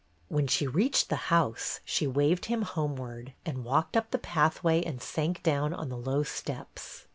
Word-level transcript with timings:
When 0.29 0.47
she 0.47 0.65
reached 0.65 1.09
the 1.09 1.15
house, 1.29 1.79
she 1.85 2.07
waved 2.07 2.45
him 2.45 2.63
homeward, 2.63 3.33
and 3.45 3.63
walked 3.63 3.95
up 3.95 4.09
the 4.09 4.17
pathway 4.17 4.81
and 4.81 4.99
sank 4.99 5.43
down 5.43 5.75
on 5.75 5.89
the 5.89 5.95
low 5.97 6.23
steps. 6.23 7.05